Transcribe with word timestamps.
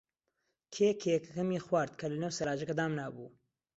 کێ 0.73 0.89
کێکەکەمی 1.01 1.63
خوارد 1.65 1.93
کە 1.99 2.05
لەنێو 2.11 2.35
سەلاجەکە 2.37 2.73
دامنابوو؟ 2.79 3.29